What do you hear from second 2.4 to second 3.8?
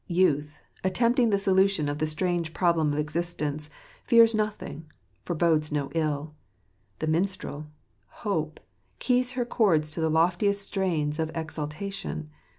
problem of existence,